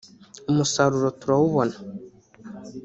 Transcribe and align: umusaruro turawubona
umusaruro 0.49 1.07
turawubona 1.19 1.75